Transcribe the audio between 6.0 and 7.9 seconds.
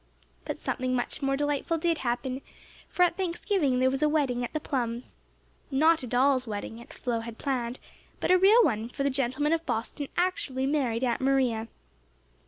a doll's wedding, as Flo had planned,